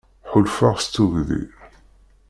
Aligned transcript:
Ḥulfaɣ 0.31 0.75
s 0.83 0.87
tugdi. 0.93 1.43